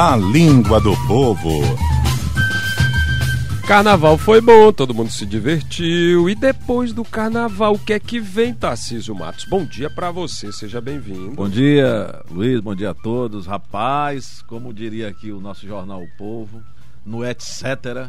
[0.00, 1.60] A língua do povo.
[3.66, 6.30] Carnaval foi bom, todo mundo se divertiu.
[6.30, 9.44] E depois do carnaval, o que é que vem, Tarcísio Matos?
[9.46, 11.32] Bom dia para você, seja bem-vindo.
[11.32, 13.48] Bom dia, Luiz, bom dia a todos.
[13.48, 16.62] Rapaz, como diria aqui o nosso jornal O Povo,
[17.04, 18.08] no etc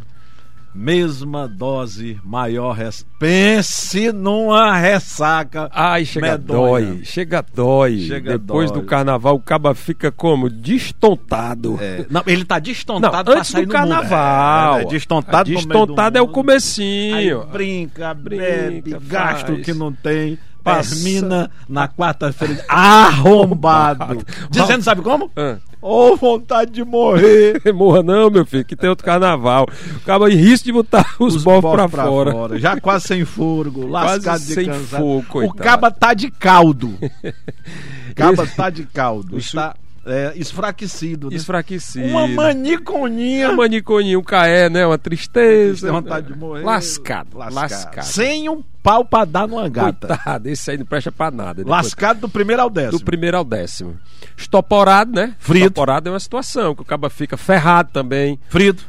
[0.73, 3.05] mesma dose, maior res...
[3.19, 5.69] Pense numa ressaca.
[5.73, 6.85] Ai, chega medonha.
[6.85, 7.99] dói, chega dói.
[7.99, 8.81] Chega Depois dói.
[8.81, 11.77] do carnaval o caba fica como destontado.
[11.81, 12.05] É.
[12.09, 14.77] Não, ele tá destontado Não, antes do carnaval.
[14.77, 17.15] É, é, destontado, destontado é o comecinho.
[17.15, 20.37] Aí brinca, bebe, gasto que não tem.
[20.63, 24.23] Termina na quarta-feira arrombado.
[24.51, 25.31] Dizendo, sabe como?
[25.35, 25.57] Ah.
[25.81, 27.61] Ô, oh, vontade de morrer.
[27.73, 29.65] Morra não, meu filho, que tem outro carnaval.
[30.03, 32.31] Acaba em risco de botar os, os bofos pra, pra fora.
[32.31, 32.59] fora.
[32.59, 35.01] Já quase sem furgo, lascado quase de sem cansado.
[35.01, 35.59] fogo, coitado.
[35.59, 36.97] O caba tá de caldo.
[37.01, 39.37] o caba tá de caldo.
[39.37, 39.73] Está
[40.05, 41.29] é, esfraquecido.
[41.29, 41.35] Né?
[41.35, 42.07] Esfraquecido.
[42.07, 43.49] Uma maniconinha.
[43.49, 44.85] Uma maniconinha, um caé, né?
[44.85, 45.87] Uma tristeza.
[45.87, 46.63] Tem vontade de morrer.
[46.63, 47.55] Lascado, lascado.
[47.55, 48.05] lascado.
[48.05, 50.07] Sem um pau pra dar numa gata.
[50.07, 51.63] Coitado, esse aí não presta pra nada.
[51.65, 52.99] Lascado do primeiro ao décimo.
[52.99, 53.97] Do primeiro ao décimo.
[54.37, 55.35] Estoporado, né?
[55.37, 55.67] Frito.
[55.67, 58.39] Estoporado é uma situação, que o cabo fica ferrado também.
[58.49, 58.85] Frito.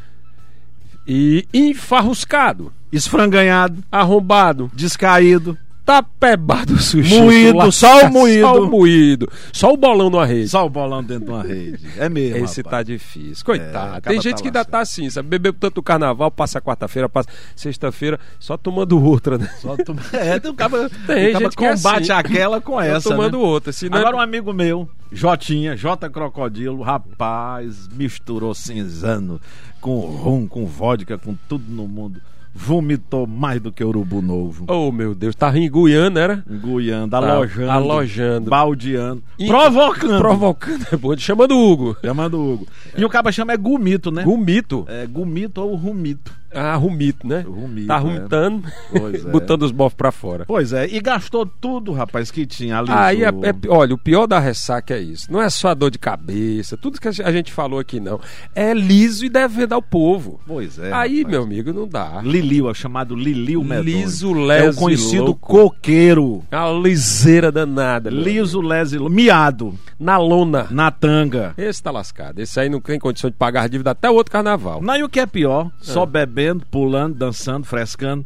[1.07, 2.73] E enfarruscado.
[2.93, 3.83] Esfranganhado.
[3.91, 4.71] Arrombado.
[4.75, 5.59] Descaído
[5.91, 7.19] tá pebado sushi.
[7.19, 8.47] Moído, só o moído.
[8.47, 9.33] Só o moído.
[9.53, 10.49] Só o bolão numa rede.
[10.49, 11.85] Só o bolão dentro de uma rede.
[11.99, 12.45] É mesmo.
[12.45, 12.77] Esse rapaz.
[12.77, 13.45] tá difícil.
[13.45, 13.97] Coitado.
[13.97, 15.29] É, Tem gente tá que ainda tá assim, sabe?
[15.29, 19.51] Bebeu tanto carnaval, passa quarta-feira, passa sexta-feira, só tomando outra, né?
[19.61, 19.97] Só tom...
[20.13, 22.29] É, tem um cara, Tem gente combate é assim.
[22.29, 23.01] aquela com essa.
[23.01, 23.45] Só tomando né?
[23.45, 23.73] outra.
[23.73, 23.99] Senão...
[23.99, 29.41] Agora um amigo meu, Jotinha, J Crocodilo, rapaz, misturou cinzano
[29.81, 32.21] com rum, com vodka, com tudo no mundo
[32.55, 34.65] vomitou mais do que urubu novo.
[34.69, 36.45] Oh, meu Deus, tava enguiando, era?
[36.49, 37.67] Enguiando, alojando.
[37.67, 38.51] Tá, alojando.
[38.51, 39.23] Baldeando.
[39.39, 40.19] E, provocando.
[40.19, 41.17] Provocando, é bom.
[41.17, 41.97] Chamando o Hugo.
[42.05, 42.67] Chamando o Hugo.
[42.97, 44.23] E o caba chama é gumito, né?
[44.23, 44.85] Gumito?
[44.89, 46.40] É, gumito ou rumito.
[46.53, 47.41] Ah, rumito, né?
[47.41, 49.31] Rumito, tá rumitando, é.
[49.31, 50.45] botando os bofos pra fora.
[50.47, 52.91] Pois é, e gastou tudo, rapaz, que tinha ali.
[52.91, 55.31] Aí, é, é, olha, o pior da ressaca é isso.
[55.33, 58.21] Não é só a dor de cabeça, tudo que a gente falou aqui, não.
[58.55, 60.41] É liso e devendo ao povo.
[60.47, 60.93] Pois é.
[60.93, 61.33] Aí, rapaz.
[61.33, 62.21] meu amigo, não dá.
[62.23, 63.85] Liliu, é chamado Liliu Medonho.
[63.85, 65.49] Liso, leso É o conhecido louco.
[65.49, 66.43] coqueiro.
[66.51, 68.11] É uma liseira danada.
[68.11, 69.75] Liso, leso, miado.
[69.99, 70.67] Na lona.
[70.71, 71.55] Na tanga.
[71.57, 72.41] Esse tá lascado.
[72.41, 74.81] Esse aí não tem condição de pagar dívida até o outro carnaval.
[74.83, 76.07] Não, e o que é pior, só é.
[76.41, 78.25] Bebendo, pulando, dançando, frescando.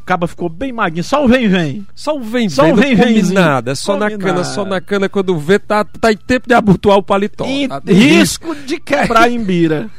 [0.00, 1.84] O caba ficou bem magrinho, só o vem vem.
[1.92, 4.64] Só o vem só vem, o vem vem nada, é só come na cana, só
[4.64, 7.44] na cana quando vê tá tá em tempo de abotoar o paletó.
[7.44, 9.90] E tá risco de quebrar imbira.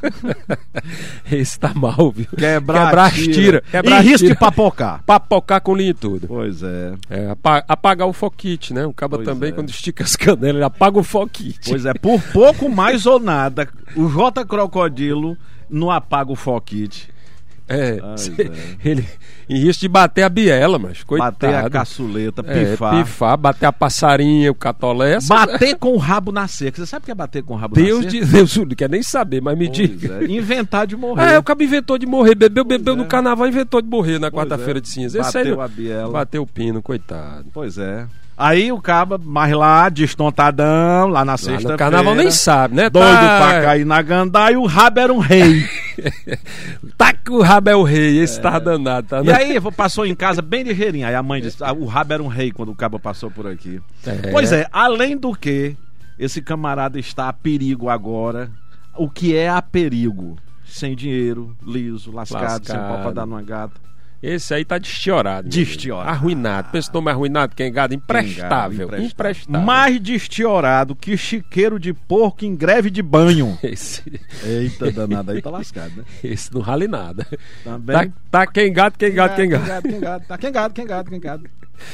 [1.30, 2.26] Esse tá mal, viu?
[2.38, 3.62] Quebrar, quebrar tira.
[3.70, 5.04] Quebrar e risco de papocar.
[5.06, 6.26] Papocar com linha e tudo.
[6.26, 6.94] Pois é.
[7.10, 7.36] é
[7.68, 8.86] apagar o foquite, né?
[8.86, 9.52] O caba pois também é.
[9.52, 11.70] quando estica as canelas, ele apaga o foquite.
[11.70, 15.38] Pois é, por pouco mais ou nada, o J Crocodilo
[15.70, 17.17] não apaga o foquite.
[17.70, 18.52] É, Ai,
[18.84, 19.06] ele
[19.50, 21.32] em risco de bater a biela, mas coitado.
[21.32, 22.96] Bater a caçuleta, pifar.
[22.96, 25.20] É, pifar, bater a passarinha, o catolé.
[25.26, 26.78] Bater com o rabo na seca.
[26.78, 28.26] Você sabe o que é bater com o rabo Deus na seca?
[28.26, 30.20] Deus, Deus não quer nem saber, mas me pois diga.
[30.22, 30.26] É.
[30.26, 31.34] Inventar de morrer.
[31.34, 32.36] É, o cara inventou de morrer.
[32.36, 32.98] Bebeu, pois bebeu é.
[32.98, 34.82] no carnaval, inventou de morrer na quarta-feira é.
[34.82, 35.22] de cinza.
[35.22, 36.12] Bateu a biela.
[36.12, 37.46] Bateu o pino, coitado.
[37.54, 38.06] Pois é.
[38.38, 41.74] Aí o caba, mais lá, destontadão, lá na sexta-feira.
[41.74, 42.88] O carnaval nem sabe, né?
[42.88, 43.38] Doido tá...
[43.40, 45.68] pra cair na gandá e o rabo era um rei.
[46.98, 48.42] Tá que o rabo é o rei, esse é.
[48.42, 49.08] tá danado.
[49.08, 49.22] Tá?
[49.22, 51.08] E aí passou em casa bem ligeirinho.
[51.08, 53.48] Aí a mãe disse: ah, o rabo era um rei quando o caba passou por
[53.48, 53.82] aqui.
[54.06, 54.32] É.
[54.32, 55.76] Pois é, além do que,
[56.18, 58.52] esse camarada está a perigo agora.
[58.96, 60.38] O que é a perigo?
[60.66, 62.66] Sem dinheiro, liso, lascado, lascado.
[62.66, 63.80] sem pau pra dar numa gata.
[64.22, 65.48] Esse aí tá destiorado.
[65.48, 66.10] Destiorado.
[66.10, 66.70] Arruinado.
[66.72, 67.94] Pensa nome arruinado, quem gado?
[67.94, 68.90] Imprestável.
[68.90, 69.62] Quem Imprestável.
[69.62, 73.58] Mais destiorado que chiqueiro de porco em greve de banho.
[73.62, 74.04] Esse.
[74.44, 76.04] Eita, danado aí tá lascado, né?
[76.24, 77.28] Esse não rale nada.
[77.64, 77.96] Também.
[77.96, 79.82] Tá, tá quem gado, quem gado, quem gado.
[79.84, 80.26] Quem gado.
[80.26, 81.50] Tá quem gado, quem gado, quem gado.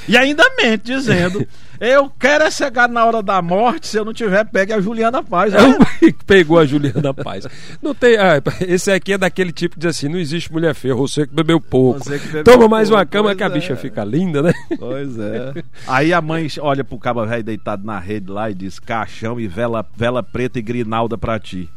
[0.07, 1.45] E ainda mente, dizendo:
[1.79, 5.23] Eu quero é chegar na hora da morte se eu não tiver, pegue a Juliana
[5.23, 5.53] Paz.
[5.53, 5.59] Né?
[6.25, 7.45] Pegou a Juliana Paz.
[7.81, 8.17] Não tem.
[8.17, 11.59] Ah, esse aqui é daquele tipo de assim: não existe mulher feia, você que bebeu
[11.59, 11.99] pouco.
[12.19, 13.75] Que Toma mais uma cama que a bicha é.
[13.75, 14.53] fica linda, né?
[14.77, 15.63] Pois é.
[15.87, 19.47] Aí a mãe olha pro cabo velho deitado na rede lá e diz: caixão e
[19.47, 21.69] vela, vela preta e grinalda pra ti.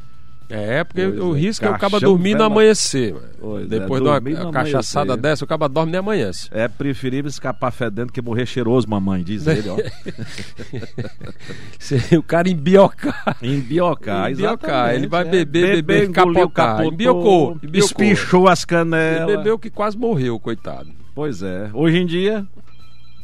[0.48, 1.38] É, porque pois o é.
[1.38, 3.16] risco é o caba dormir no amanhecer.
[3.40, 6.48] Pois é, Depois é, de uma cachaçada dessa, o caba dorme e amanhece.
[6.52, 9.76] É preferível escapar fedendo que morrer cheiroso, mamãe, diz ele, ó.
[12.16, 13.37] o cara embiocar.
[13.43, 14.94] Embiocar, embiocar.
[14.94, 16.84] Ele vai beber, beber, capotar.
[16.84, 19.28] Embiocou, espichou as canelas.
[19.28, 20.90] Ele bebeu que quase morreu, coitado.
[21.14, 21.70] Pois é.
[21.72, 22.46] Hoje em dia,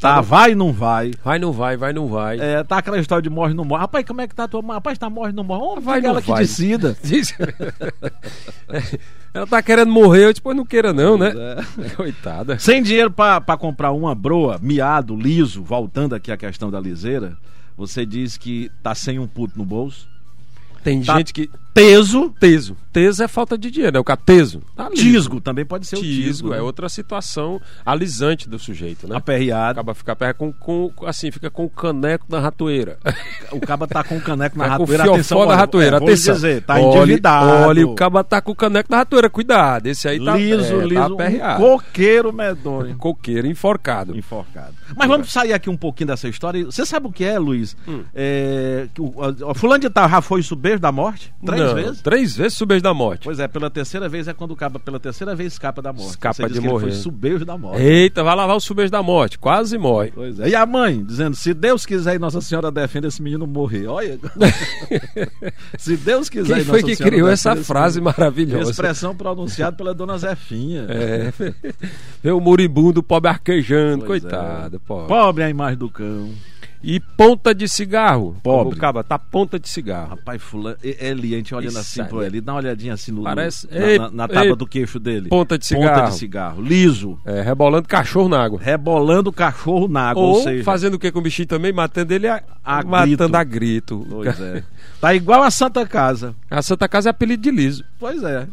[0.03, 1.13] Tá, vai não vai.
[1.25, 2.37] Vai não vai, vai não vai.
[2.41, 3.83] É, tá aquela história de morre não morre.
[3.83, 4.75] Rapaz, como é que tá a tua mãe?
[4.75, 5.81] Rapaz, tá morre não morre.
[5.81, 6.39] vai não ela vai.
[6.39, 6.97] que decida.
[9.33, 11.33] ela tá querendo morrer, eu depois não queira não, né?
[11.37, 11.89] É.
[11.95, 12.59] Coitada.
[12.59, 17.39] Sem dinheiro pra, pra comprar uma broa, miado, liso, voltando aqui à questão da liseira,
[17.77, 20.09] você diz que tá sem um puto no bolso.
[20.83, 22.35] Tem tá gente que teso.
[22.39, 22.77] Teso.
[22.93, 24.63] Teso é falta de dinheiro, é o cateso.
[24.77, 26.51] Tá tisgo também pode ser tisgo, o tisgo.
[26.51, 26.59] Né?
[26.59, 29.17] É outra situação alisante do sujeito, né?
[29.17, 29.81] Aperreado.
[29.81, 32.99] Acaba ficar perto com, com, assim, fica com o caneco na ratoeira.
[33.51, 35.05] O caba tá com o caneco na tá ratoeira.
[35.05, 36.35] Com o atenção, da ratoeira, é, atenção.
[36.35, 37.69] dizer, tá endividado.
[37.69, 39.87] Olha, o caba tá com o caneco na ratoeira, cuidado.
[39.87, 41.65] Esse aí tá liso, é, liso, tá aperreado.
[41.65, 42.97] Um coqueiro medonho.
[42.97, 44.17] Coqueiro enforcado.
[44.17, 44.75] Enforcado.
[44.97, 46.65] Mas vamos sair aqui um pouquinho dessa história.
[46.65, 47.75] Você sabe o que é, Luiz?
[47.89, 48.05] Hum.
[48.15, 51.33] É, o, o, fulano de tal já foi isso beijo da morte?
[51.45, 52.01] Três Não, vezes?
[52.03, 53.25] Três vezes subejo da morte.
[53.25, 56.11] Pois é, pela terceira vez é quando o caba pela terceira vez escapa da morte.
[56.11, 56.87] Escapa de morrer.
[56.87, 57.83] Foi subejo da morte.
[57.83, 59.39] Eita, vai lavar o subejo da morte.
[59.39, 60.13] Quase morre.
[60.15, 60.49] Pois é.
[60.49, 63.87] E a mãe dizendo: se Deus quiser e Nossa Senhora defenda esse menino morrer.
[63.87, 64.19] Olha.
[65.79, 68.71] se Deus quiser Quem e Nossa foi que Senhora criou essa frase maravilhosa?
[68.71, 70.87] Expressão pronunciada pela dona Zefinha.
[71.03, 71.33] É.
[72.23, 74.05] Vê o moribundo, pobre arquejando.
[74.05, 74.81] Pois Coitado, é.
[74.87, 75.09] pobre.
[75.09, 76.31] Pobre a imagem do cão.
[76.83, 78.37] E ponta de cigarro.
[78.43, 78.79] Pobre.
[78.79, 80.11] Caba tá ponta de cigarro.
[80.11, 80.77] Rapaz, fulano.
[80.83, 83.23] Eli, a gente olhando assim Isso pro Eli, dá uma olhadinha assim no.
[83.23, 83.69] Parece.
[83.71, 85.29] Na, ei, na, na tábua ei, do queixo dele.
[85.29, 86.01] Ponta de cigarro.
[86.01, 86.63] Ponta de cigarro.
[86.63, 87.19] Liso.
[87.25, 88.59] É, rebolando cachorro na água.
[88.61, 90.23] Rebolando cachorro na água.
[90.23, 91.73] Ou, ou seja, fazendo o que com o bichinho também?
[91.73, 93.37] Matando ele a, a matando grito.
[93.37, 94.07] a grito.
[94.11, 94.65] Pois é.
[95.01, 96.35] Tá igual a Santa Casa.
[96.51, 97.85] A Santa Casa é apelido de liso.
[97.99, 98.49] Pois é.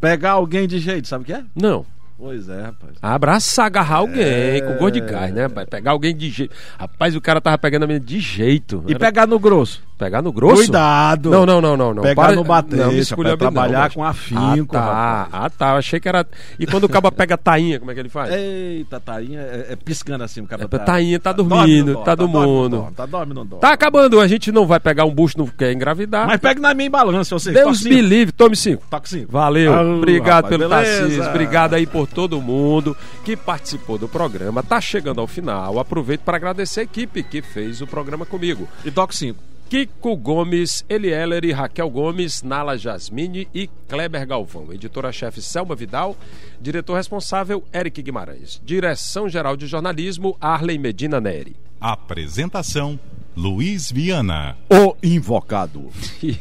[0.00, 1.44] Pegar alguém de jeito, sabe o que é?
[1.54, 1.86] Não.
[2.16, 2.92] Pois é, rapaz.
[3.02, 4.60] Abraçar, agarrar alguém é...
[4.60, 5.68] com gosto de gás, né, rapaz?
[5.68, 6.54] Pegar alguém de jeito.
[6.78, 8.84] Rapaz, o cara tava pegando a menina de jeito.
[8.86, 9.00] E Era...
[9.00, 9.82] pegar no grosso?
[9.96, 10.56] Pegar no grosso?
[10.56, 11.30] Cuidado!
[11.30, 11.94] Não, não, não, não.
[11.94, 12.02] não.
[12.02, 12.34] Pegar Para...
[12.34, 14.76] no bater, não, me trabalhar não, com afinco.
[14.76, 14.80] Ah, tá.
[14.80, 15.28] Rapaz.
[15.32, 15.70] Ah, tá.
[15.70, 16.26] Eu achei que era.
[16.58, 18.34] E quando o caba pega tainha, como é que ele faz?
[18.34, 20.64] Eita, tainha é, é piscando assim o caba.
[20.64, 20.78] É, tá...
[20.80, 22.92] Tainha tá dormindo, tá do mundo.
[22.96, 24.20] Tá dormindo, não Tá acabando.
[24.20, 26.26] A gente não vai pegar um bucho, não quer engravidar.
[26.26, 28.82] Mas pega na minha balança, ou seja, Deus me livre, tome cinco.
[28.90, 29.30] Toque cinco.
[29.30, 29.72] Valeu.
[29.98, 31.24] Obrigado pelo Tarcísio.
[31.24, 34.60] Obrigado aí por todo mundo que participou do programa.
[34.60, 35.78] Tá chegando ao final.
[35.78, 38.68] Aproveito para agradecer a equipe que fez o programa comigo.
[38.84, 39.53] E toque cinco.
[39.68, 44.72] Kiko Gomes, Elieler e Raquel Gomes, Nala Jasmine e Kleber Galvão.
[44.72, 46.16] Editora-chefe Selma Vidal.
[46.60, 48.60] Diretor responsável Eric Guimarães.
[48.64, 51.56] Direção-geral de jornalismo Arley Medina Neri.
[51.80, 52.98] Apresentação
[53.36, 54.56] Luiz Viana.
[54.70, 55.88] O invocado.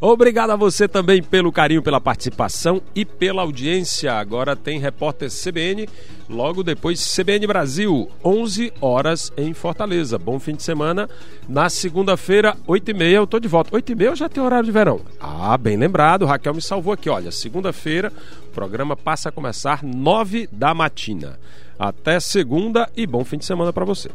[0.00, 4.12] Obrigado a você também pelo carinho, pela participação e pela audiência.
[4.12, 5.88] Agora tem repórter CBN,
[6.28, 10.18] logo depois CBN Brasil, 11 horas em Fortaleza.
[10.18, 11.08] Bom fim de semana.
[11.48, 13.70] Na segunda-feira, 8h30, eu tô de volta.
[13.70, 15.00] 8h30 eu já tenho horário de verão.
[15.18, 17.08] Ah, bem lembrado, Raquel me salvou aqui.
[17.08, 18.12] Olha, segunda-feira,
[18.48, 21.38] o programa passa a começar 9 da matina.
[21.78, 24.10] Até segunda e bom fim de semana para você.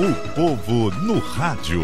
[0.00, 1.82] O povo no rádio.